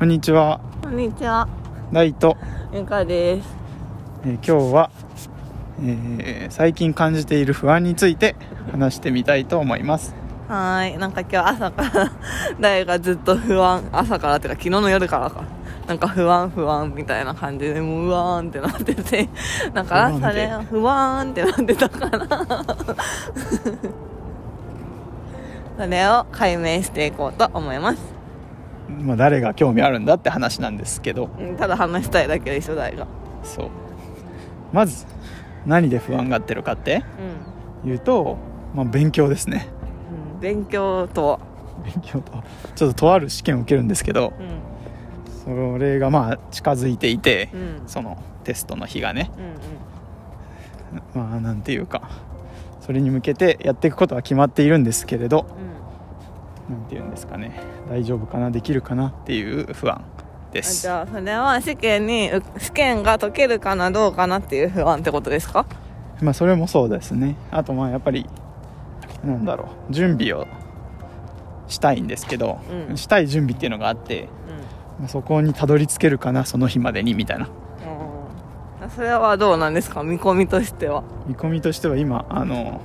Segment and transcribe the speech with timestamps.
[0.00, 0.62] こんにちは。
[0.82, 1.46] こんにちは、
[1.92, 2.34] ライト、
[2.72, 3.54] ゆかです。
[4.24, 4.90] えー今日は、
[5.82, 8.34] えー最近感じている不安について
[8.72, 10.14] 話してみたいと思います。
[10.48, 12.10] はーい、なんか今日朝から、
[12.58, 15.44] 誰がずっと不安、朝からっていうか昨日の夜からか。
[15.86, 19.28] なんか不安不安みたいな感じで、もううわーんってなってて、
[19.74, 22.26] だからそれ、不安ってなってたから、
[25.84, 28.19] それを解明していこうと思います。
[29.02, 33.06] まあ誰が興味あるんだって話なんですけどうんただ話したいだけでしょ、誰が。
[33.42, 33.68] そう
[34.72, 35.06] まず
[35.66, 37.04] 何で不安がってるかって？
[37.84, 37.90] うん。
[37.90, 38.36] いうと、
[38.74, 39.68] まあ、勉強ですね
[40.34, 41.40] うん、勉強とは。
[41.84, 42.42] 勉強と
[42.74, 45.74] ちょっととある試験を受けるんですけどうん。
[45.74, 47.82] それがまあ近づいていて、うん。
[47.86, 49.30] そのテストの日がね
[51.14, 52.02] うんまあなんていうか
[52.80, 55.69] それに向けてやっていくことは決まっているんですけれどうん。
[56.70, 56.80] うん。
[56.80, 57.60] なんていうんですかね。
[57.90, 58.50] 大丈夫かな？
[58.50, 59.08] できるかな？
[59.08, 60.04] っていう不安
[60.52, 65.66] であすじゃあそれは試験にう試験が解けるかなどうかなっていう不安ってことですか？
[66.22, 67.36] まあそれもそうですね。
[67.50, 68.26] あとまあやっぱり
[69.24, 69.92] なんだろう。
[69.92, 70.46] 準備を
[71.68, 72.96] したいんですけど、うん。
[72.96, 74.28] したい準備っていうのがあって、うん。
[75.00, 77.48] まあそこにたどり着けるかなその日までにみたいな。
[78.96, 80.02] それはどうなんですか？
[80.02, 81.04] 見込みとしては。
[81.26, 82.80] 見込みとしては今あの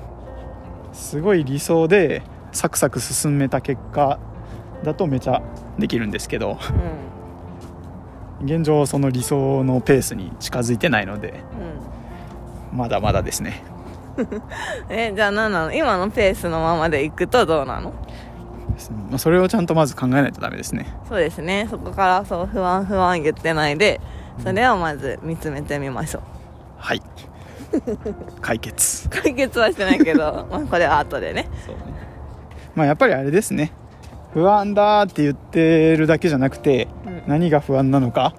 [0.93, 2.21] すごい理想で
[2.55, 4.17] サクサク進めた結果
[4.83, 5.41] だとめちゃ
[5.77, 6.57] できるんですけど
[8.43, 11.41] 現状その理想のペースに近づいてないので
[12.71, 13.63] うんまだまだですね。
[14.17, 14.41] う ん
[14.89, 15.73] えじゃあ何なの？
[15.73, 17.93] 今のペースのままでいくとどうなの？
[19.17, 20.87] それをちゃんとまず考えないとダメですね。
[21.07, 21.67] そうですね。
[21.69, 24.01] そこからそう不安不安言ってないで
[24.43, 26.21] それをまず見つめてみましょう。
[26.77, 27.01] はい。
[28.41, 29.07] 解決。
[29.21, 31.47] 解決はしてないけどまあこれは後でね。
[31.65, 31.94] そうね
[32.75, 33.71] まあやっぱりあれですね。
[34.33, 37.23] 不安だって言ってるだけじゃなくて、うん。
[37.25, 38.35] 何が不安なのか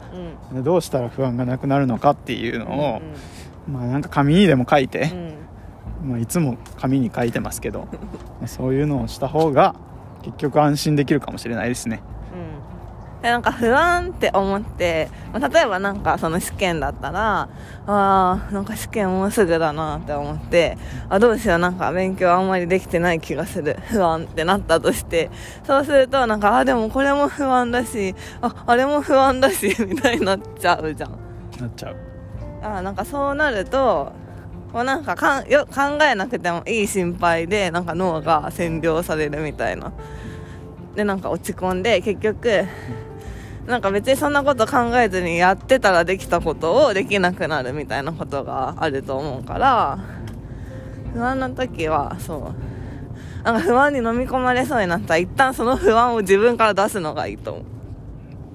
[0.52, 0.62] うん。
[0.62, 3.00] どうしたら不安がなくなるのかっていうのを
[3.66, 6.10] う、まあなんか紙にでも書いて、んうん。
[6.10, 7.88] まあ、いつも紙に書いてますけど
[8.40, 9.74] まあそういうのをした方が
[10.22, 12.02] 結局安心できるかもしれないですね。
[12.10, 12.15] うん、
[13.22, 17.48] でなんか不安って思って、まあ例えばなんかその試験だったら
[17.86, 20.76] あーなんか試験もうすぐだなって思って
[21.08, 23.76] あどうしようなんか勉強あんまりできてない気がする。
[23.88, 25.30] 不安ってなったとして
[25.64, 31.10] そうするとなんかあでもこれも不安だしああれも不安だし みたいになっちゃうじゃん。
[31.60, 31.96] なっちゃう。
[32.62, 34.12] あなんかそうなると
[34.72, 39.92] こうなんかかんよ考えなくてもいい心配でなんか脳が占領されるみたいな
[40.96, 42.64] でなんか落ち込んで結局
[43.66, 49.98] なんか別にそんなこと考えずにやってたらできたことをできなくなるみたいなことがあると思うから
[51.12, 53.42] 不安な時はそう。
[53.44, 57.64] なんか不安に飲み込まれそうになったら一旦その不安を自分から出すのがいいと思う。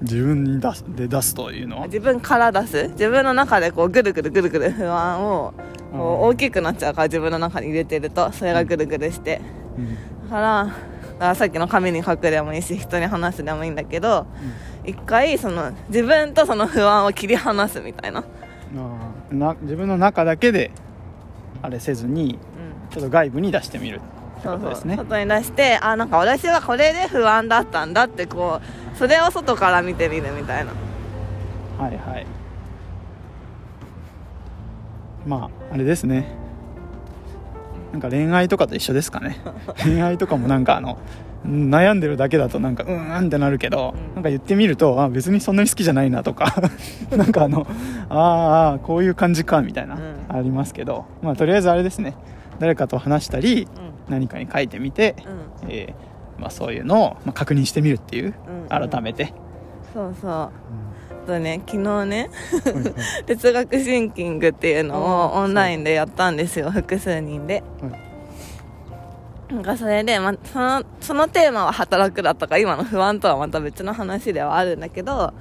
[0.02, 1.86] 自分に出すで出すというのは？
[1.86, 2.88] 自分から出す。
[2.88, 5.54] 自分の中でこうぐるぐるぐるぐる不安を
[5.92, 9.40] こううん大きくなっちゃうから自分の中に入れてるとそれがぐるぐるして。
[9.78, 9.94] うん。
[9.94, 10.74] だから
[11.28, 14.26] らさっきの紙に書くでもいいし人に話すでもいいんだけど
[14.84, 18.24] 一回その自分とその不安を切り離すみたいな、
[19.30, 20.70] な自分の中だけで
[21.62, 22.38] あれせずに
[22.84, 24.00] うん、ちょっと外部に出してみる
[24.38, 24.96] ってことですね。
[24.96, 28.60] 外に出してあなんか私はこれで不安だったんだってこ
[28.94, 30.72] うそれを外から見てみるみたいな。
[31.78, 32.26] はいはい。
[35.26, 36.41] まああれですね
[37.92, 39.38] なんか恋愛とかと一緒ですかね。
[39.84, 40.98] 恋愛とかもなんかあの
[41.44, 44.14] うん悩んでるだけだとなんかうーんってなるけど、うん。
[44.14, 46.54] なんか言ってみるとあ別にそんなに好きじゃないなとか。
[47.16, 47.66] なんかあの
[48.08, 48.18] あー
[48.74, 50.36] あーこういう感じかみたいな、うん。
[50.36, 51.04] ありますけど。
[51.22, 52.14] まあとりあえずあれですね。
[52.58, 55.16] 誰かと話したりう何かに書いてみて、
[55.62, 55.70] んうん。
[55.70, 59.32] えーまあ、そういうのを、まあ、確認してみるっていう、うん改めて、
[59.92, 60.30] そうそう。
[60.30, 60.50] あ
[61.22, 62.30] とね昨日ね
[62.64, 62.94] はいはい
[63.26, 67.62] 哲学シンキングっていうのをオンラインでやったんですよ複数人で。
[69.50, 75.34] なんかそれで、ま、そのそのテーマは働くだったから今の不安とはまた別の話ではあるんだけど、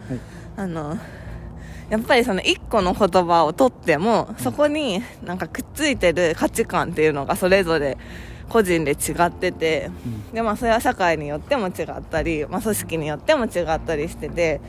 [0.57, 0.98] あの
[1.89, 7.98] やっぱりその一個の言葉を取ってもそこになんかくっついてる価値観っていうのがそれぞれ
[8.50, 9.89] 個人で違ってて
[10.34, 14.62] で、まあ、それは社会によっても違ったり、まあ、組織によっても違ったりしててだ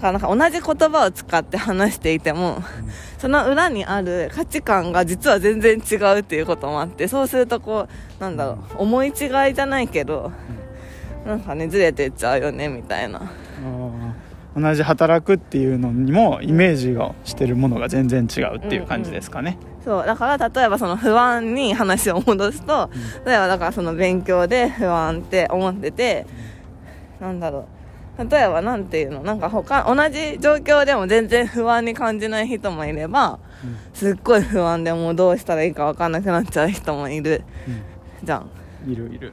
[0.00, 2.62] からなんか同じ言葉を使って話していても
[3.18, 7.88] その裏にある価値観が実は全然違うっていうこともあってそうするとこ
[8.18, 9.12] うなんだろう思い違い
[9.54, 10.32] じゃないけど
[11.26, 13.30] なんかねずれてっちゃうよねみたいな。
[14.58, 22.88] 同じ働くっていうのにもイメージをしてるものが全然違うっていう感じですかね、そうだから例えばその不安に話を戻すと、
[23.26, 26.26] 例えばだからその勉強で不安って思ってて、
[27.20, 27.75] なんだろう
[28.18, 29.22] 例えばなんていうの？
[29.22, 33.38] なんか他同じ状況でも全然不安に感じない人もいれば
[33.92, 37.42] すっごい不安でもうどうしたらいいか分かんなくなっちゃう人もいる。
[38.24, 38.50] じゃん。
[38.90, 39.12] いる。
[39.12, 39.32] いる。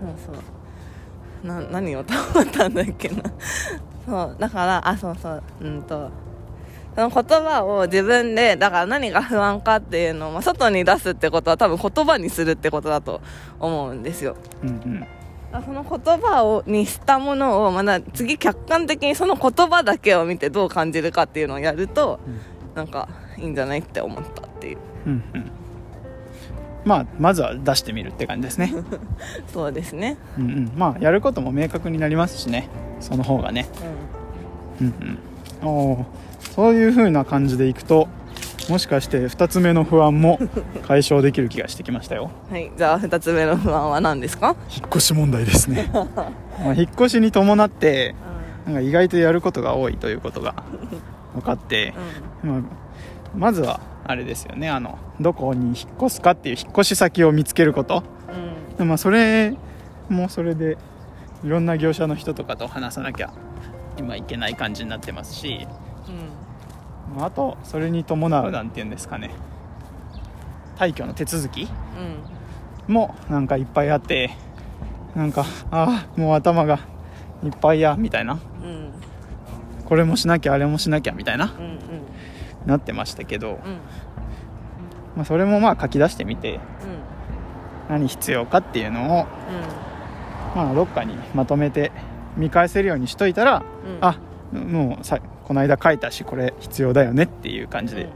[0.00, 1.46] そうそう。
[1.46, 3.22] な何をと思ったんだっけな。
[4.06, 4.36] そう。
[4.38, 5.42] だからあそうそう。
[5.60, 6.10] うんと。
[6.94, 13.22] その言葉を自分でだから何が不安かっていうのを、まあ、外に出すってことは多分言葉にするってことだと
[13.58, 14.36] 思うんですよ。
[14.62, 15.06] うんうん
[15.60, 22.20] その言葉をにしたものをまだ次客観的にその言葉だけを見てどう感じるかっていうのをやると、
[22.74, 24.78] なんかいいんじゃないって思ったっていう。
[25.06, 25.50] うんうん。
[26.84, 28.72] まあまずは出してみるって感じですね。
[29.52, 30.16] そうですね。
[30.38, 30.72] うんうん。
[30.76, 32.68] まあやることも明確になりますしね。
[33.00, 33.68] その方がね。
[34.80, 35.18] ううん
[35.62, 35.68] うん。
[35.68, 36.04] おー
[36.54, 38.08] そういう風な感じでいくと
[38.68, 40.38] もしかして2つ目の不安も
[40.86, 42.30] 解消できる気がしてきましたよ。
[42.50, 44.54] ん はいじゃあ2つ目の不安は何ですか？
[44.70, 45.90] 引っ越し問題ですね。
[45.92, 48.14] まあ引っ越しに伴って
[48.66, 50.54] なんか意外とやることが多いということが
[51.34, 51.92] 分かって、
[52.42, 52.60] まあ、
[53.36, 58.04] まずはあれですよねあのどこに引っ越すかっていう引っ越し先を見つけること。
[58.70, 58.76] うん。
[58.76, 59.54] でまあそれ
[60.08, 60.78] もそれで
[61.44, 63.30] いろんな業者の人とかと話さなきゃ
[63.98, 65.66] 今いけない感じになってますし。
[66.08, 66.14] うん。
[66.14, 66.20] ま
[67.18, 69.30] ああとそれに伴うなんていうんですかね。
[70.76, 71.68] 退去の手続き
[72.88, 72.94] うん。
[72.94, 74.30] もなんかいっぱいあって
[75.14, 76.80] なんかああもう頭が
[77.44, 78.34] いっぱいやみたいな。
[78.34, 78.36] う
[78.66, 78.92] ん。
[79.84, 81.54] これもしなきゃあれもしなきゃみたいな。
[81.58, 81.78] うんうん。
[82.66, 83.78] なってましたけど、うん。
[85.16, 86.60] まあ、それもまあ書き出してみてうん。
[87.90, 89.26] 何必要かっていうのを、
[90.54, 91.92] まあ、どっかにまとめて
[92.36, 93.98] 見返せるようにしといたら、うん。
[94.00, 94.16] あ
[94.52, 98.08] もうさこの間書いたしこれ必要だよねっていう感じで、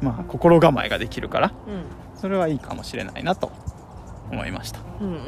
[0.00, 1.84] まあ、心構えができるからうん。
[2.20, 3.50] それはいいかもしれないなと
[4.30, 4.80] 思いました。
[5.00, 5.20] うんうん。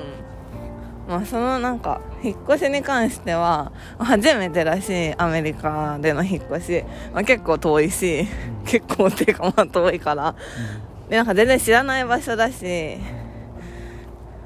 [1.08, 8.26] まあそのなんか引っ越しに関しては初めてだしアメリカでの引っ越し、まあ、結構遠いし
[8.64, 10.34] 結構っていうかまあ遠いから。
[11.08, 12.96] でなんか全然知らない場所だし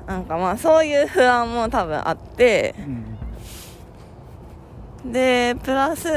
[0.07, 2.75] なんかまあそういう不安も多分あって
[5.05, 5.13] うん。
[5.13, 6.09] でプラス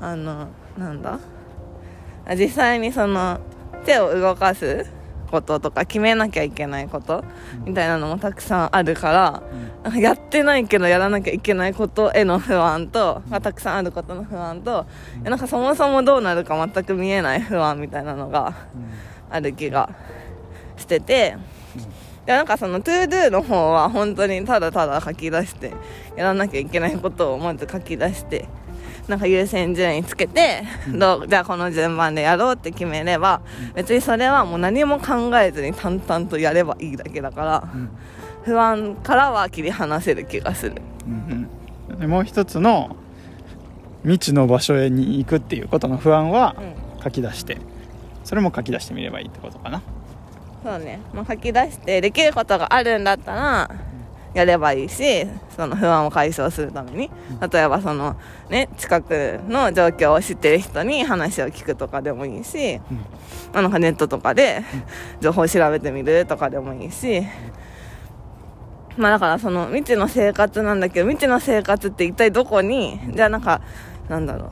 [0.00, 1.18] あのなんだ？
[2.26, 3.40] あ実際にその
[3.84, 4.86] 手を動かす
[5.30, 7.24] こととか決めなきゃいけないこと
[7.64, 9.42] みたいなのもたくさんあるか
[9.84, 14.86] らやってないけどやらなきゃいけないことへの不安とがたくさんあることの不安と
[15.20, 18.54] いやなんかそもそもどうなるか全く見えない不安みたいなのが
[19.30, 19.90] ある気が
[20.76, 21.36] してて。
[22.24, 25.72] でなんかその ToDo の方は本当にただただ書き出して
[26.14, 28.46] やらなきゃいけないことをまず書き出して
[29.08, 33.40] なんか優先順位つけて、どうじゃあこの順番でやろうって決めれば
[33.74, 37.90] 別にそれはもう何も考えずに淡々とやればいいだけだからうん。
[38.44, 40.80] 不安からは切り離せる気がする。
[41.06, 41.48] うん。
[41.90, 42.00] うん。
[42.00, 42.96] でもう一つの
[44.02, 46.62] 未知の場所へに行くっていうことの不安はう
[47.00, 47.02] ん。
[47.02, 47.58] 書き出して
[48.24, 49.82] それも書き出してみればいいってことかな。
[50.62, 53.70] そうね、まあ、書き出してできることがあるんだったら
[54.34, 55.26] やればいいし
[55.56, 57.10] その不安を解消するために。
[57.52, 58.16] 例えばその
[58.50, 62.96] ね近くの状況を知ってる人に話を聞くとかでもいいし、うん。
[63.52, 64.62] まあなんかネットとかで
[65.20, 67.22] 情報を調べてみるとかでもいいし、
[68.96, 73.60] まあだからその未知の生活なんだけど未知の生活って一体どこにじゃあなんか
[74.08, 74.50] なんだろう。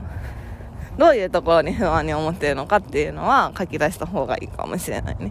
[0.99, 5.31] どういうところに不安に思ってるのかっていうのは書き出した方がいいかもしれないね。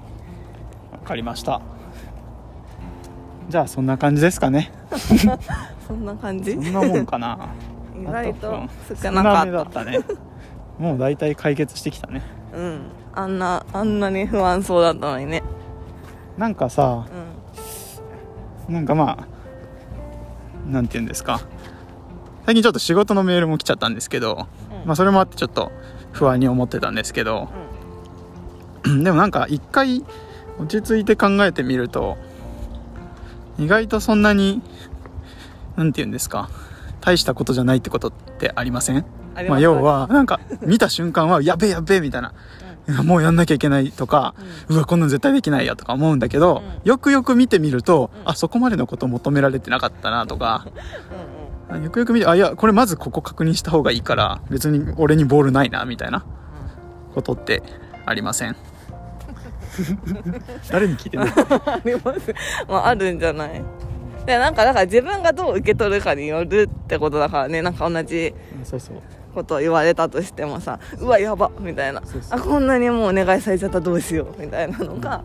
[0.91, 1.60] わかりました
[3.49, 4.71] じゃあそんな感じですかね。
[5.87, 6.53] そんな感じ？
[6.53, 7.37] そんなもんかな。
[7.95, 8.63] 意外と
[9.01, 9.63] 少なかめった。
[9.63, 9.99] だったね。
[10.79, 12.23] もう大体解決してきたね。
[12.53, 12.81] うん。
[13.13, 15.43] あんなあんなに不安そうだったのにね。
[16.37, 17.05] なんかさ
[18.67, 18.73] うん。
[18.73, 21.39] なんかまあなんて言うんですか。
[22.45, 24.87] 最近ちょっと仕事のメールも来ちゃったんですけど、うん。
[24.87, 25.71] まあそれもあってちょっと
[26.11, 27.49] 不安に思ってたんですけど、
[28.83, 30.03] でもなんか一回
[30.59, 32.17] 落ち着いて考えてみると
[33.57, 34.62] 意外とそんなに
[35.75, 36.50] なんて言うんですか
[37.01, 39.05] 大したことじゃないってことってありません？
[39.50, 42.33] まあ、要はなんか見た瞬間はやべえやべえみたいな、
[42.88, 44.33] い やもうやんなきゃいけないとか、
[44.69, 48.29] うわこんなん絶対できないやとか思うんだけど、うよくよく見てみると、うん。
[48.29, 50.65] あそこまでのこと求められてなかったなとか。
[51.69, 56.24] うんうんよくよく見てあいやこれまずここ確認した方がいいから別に俺にボールないなみたいな
[57.15, 57.63] ことって
[58.05, 58.55] ありません？
[60.72, 61.25] 誰に聞いてんの？
[61.27, 62.34] あります。
[62.67, 63.62] まああるんじゃない？
[64.25, 67.62] でなんかだから自分がどう受け取るかによるってことだからね。
[67.62, 68.34] なんか同じ
[69.34, 72.01] ことを言われたとしてもさうわやばみたいな。
[72.32, 75.24] あこんなにもうお願いされちゃったどうしようみたいなのが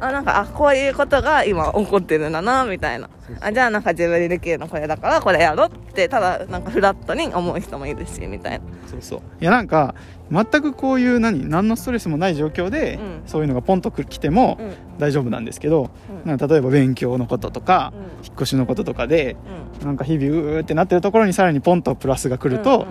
[0.00, 8.64] あなんかあこういうことが今起こってるんだなみたいな あじゃあなんか自分にできるのこれだからこれやろってただなんかフラットに思う人もいるしみたいな。
[8.86, 9.20] そうそう。
[9.40, 9.94] いやなんか
[10.30, 13.22] 全くこういう何何のストレスもない状況で、うん。
[13.26, 14.72] そういうのがポンと来てもうん。
[14.98, 15.90] 大丈夫なんですけど、
[16.24, 16.28] うん。
[16.28, 18.24] なんか例えば勉強のこととか、うん。
[18.24, 19.36] 引っ越しのこととかで
[19.80, 19.86] うん。
[19.86, 22.88] なんか日々うーってなってるところにさらにポンとプラスが来ると、うんうん。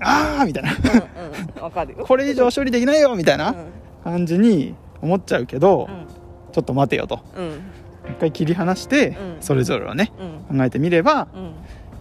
[0.00, 0.70] ああみたいな。
[0.70, 1.62] うんうん。
[1.62, 2.04] わかるよ。
[2.06, 3.54] これ以上処理できないよみたいな
[4.04, 5.88] 感じに思っちゃうけど、
[6.52, 7.20] ちょっと待てよと。
[7.36, 7.77] うんうん
[8.10, 9.36] 一回切り離して、うん。
[9.40, 10.12] それぞれをね
[10.50, 10.58] うん。
[10.58, 11.52] 考えてみればうん。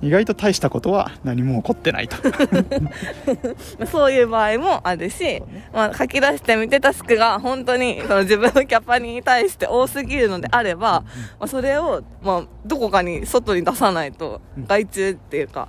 [0.02, 2.18] 意外と大したことは何も起こってないと。
[3.80, 5.42] まあそういう場合もあるし、
[5.74, 11.02] まあ、書き出してみてタスクが本当にその自分のキャパに対して多すぎるのであれば、
[11.40, 14.68] まあ、それを、まあ、どこかに外に出さないとうん。
[14.68, 15.68] 外注っていうか、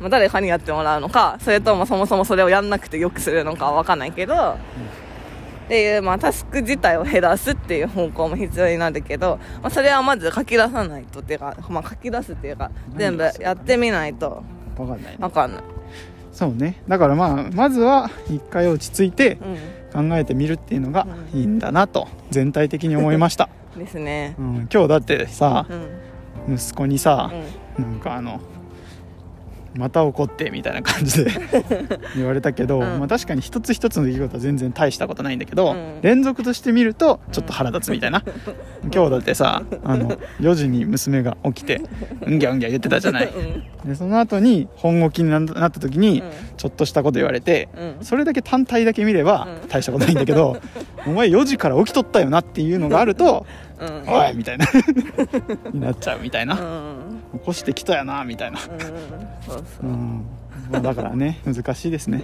[0.00, 4.58] まあ、誰かにやってもらうのかそれともそもそもそれをやんなくてよくするのかは分かんないけど、
[5.66, 14.44] っていう、まあ、タスク自体を減らすっていう方向も必要になるけど、まあ、それはまず書き出さないとっていうか、まあ、書き出すっていうか全部やってみないと。
[14.76, 15.18] 分かんないね。
[15.18, 15.62] 分かんない。
[16.32, 16.82] そうね。
[16.86, 20.08] だからまあまずは一回落ち着いてうん。
[20.08, 24.34] 考えてみるっていうのがいいんだなと全体的に思いました、 ですね。
[24.38, 24.42] う。
[24.42, 25.66] ん、今日だってさ
[26.46, 26.54] うん。
[26.54, 27.32] 息子にさ
[27.78, 27.84] う、ん。
[27.84, 28.40] なんかあの
[29.76, 31.30] また怒ってみたいな感じで
[32.16, 32.98] 言われたけど、うん。
[32.98, 36.00] まあ、確かに一つ一つの出来事は全然大したことないんだけど、うん。
[36.02, 38.22] 連続として見るとちょっと腹立つみたいな、
[38.92, 41.80] 今日だってさあの4時に娘が起きて
[42.24, 43.28] うんぎゃうんぎゃ言ってたじゃない。
[43.28, 43.88] うん。
[43.88, 46.30] でその後に本動きにななった時にうん。
[46.56, 48.04] ちょっとしたこと言われて、うん。
[48.04, 49.68] それだけ単体だけ見ればうん。
[49.68, 50.58] 大したことないんだけど、
[51.06, 53.46] お前4時から起きとったよなっていうのがあると、
[53.78, 54.02] うん。
[54.08, 54.66] おいみたいな。
[55.72, 57.05] になっちゃうみたいな、うん
[57.38, 58.80] 起こしてきたやなみたいな、うん
[59.46, 59.86] そうそう。
[59.86, 60.26] うん。
[60.70, 62.22] まあ、だからね 難しいですね。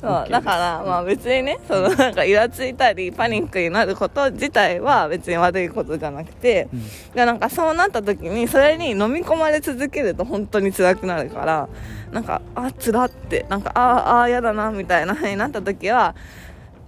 [0.00, 6.82] そうだからまあ別にねそのなんかイラついたりパニックになること自体は別に悪いことじゃなくて、うん。
[7.14, 11.68] でなんかそうなった時にそれに飲み込まれ続けると本当に辛くなるから
[12.12, 16.14] なんかあ辛ってなんかああ嫌だなみたいな風になった時は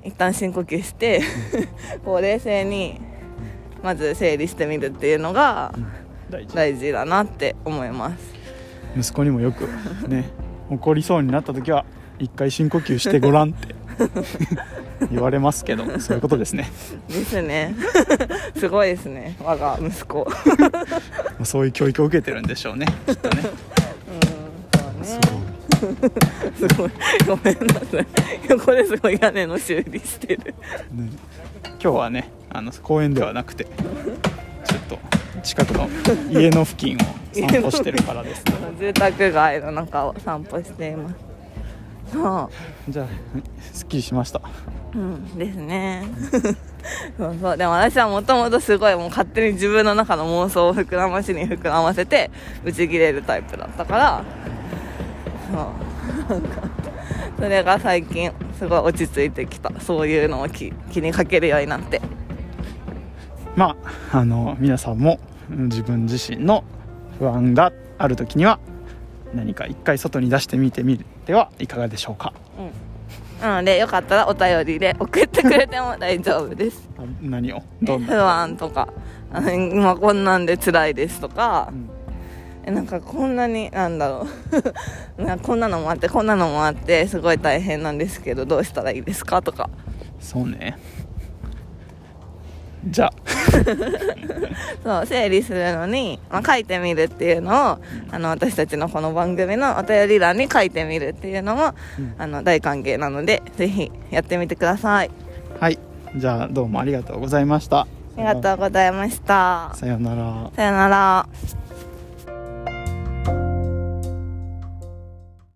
[0.04, 1.20] 一旦深呼吸して
[2.04, 3.00] こう冷静に
[3.82, 6.92] まず整理してみるっていうのが大事大事。
[6.92, 8.34] だなって思います。
[8.96, 9.68] 息子にもよく
[10.08, 10.30] ね
[10.70, 11.84] 怒りそうになった時は
[12.18, 13.74] 一回深呼吸してごらんって。
[15.10, 16.70] 言われますけどそういうことですね。
[17.08, 17.74] ですね。
[18.56, 19.36] すごいですね。
[19.42, 20.26] 我が息子。
[20.26, 20.66] ま
[21.40, 22.86] あそういう教育を受けてるんでしょうね。
[23.06, 23.42] きっとね。
[25.00, 26.10] うんそうね。
[26.56, 26.90] すごい。
[27.26, 28.06] ごめんなさい。
[28.48, 30.54] 横ですごい屋根の修理してる。
[30.92, 31.10] ね。
[31.82, 33.66] 今日はねあの公園ではなくて
[35.40, 35.88] 近くの
[36.30, 36.98] 家の付近を
[37.34, 38.44] 散歩してるからです
[38.78, 41.30] 住宅街の中を散歩しています。
[42.12, 42.50] そ
[42.88, 43.06] じゃあ
[43.72, 44.40] すっきりしました。
[44.94, 46.04] う、うん、ですね。
[47.16, 47.56] そうそう。
[47.56, 52.30] でも私はもともとすごいもう勝手に自分の中の妄想を膨らましに膨らませて
[52.64, 54.24] ブチ切れるタイプだったから。
[55.52, 56.42] そう。
[57.38, 59.70] それが最近すごい落ち着いてきた。
[59.78, 62.00] そういうのを気気にかけるようになって。
[63.54, 63.76] ま
[64.12, 66.64] ああの皆さんもうん自分自身の
[67.18, 68.58] 不安がある時には
[69.34, 72.32] 何か一回外に出してみてみてはいかがでしょうか？
[72.58, 72.70] うん。
[73.40, 76.88] なのでよかったらお便りで送ってくれても大丈夫です。
[76.98, 77.62] あ何を？
[77.82, 78.88] どん不な、安とか。
[79.32, 81.68] 今こんなんで辛いですとか。
[81.70, 81.88] う、ん。
[82.66, 84.26] えなんかこんなになんだろ
[85.18, 85.22] う。
[85.22, 89.40] なんかこんなのもあってこんなのもあってすごい大変なんですけどどうしたらいいですか？
[89.42, 89.70] とか。
[90.18, 90.76] そうね。
[92.86, 93.12] じゃあ
[94.84, 97.78] そう整理するのに、まあ、書いてみるっていうのを
[98.10, 102.14] あの私たちのこの番組のお便り欄に書いてみるっていうのも、うん。
[102.18, 105.10] あの大歓迎なのでぜひやってみてください。
[105.58, 105.78] はい。
[106.16, 107.80] じゃあどうもありがとうございました。
[107.80, 109.72] ありがとうございました。
[109.74, 110.50] さようなら。
[110.54, 111.28] さよなら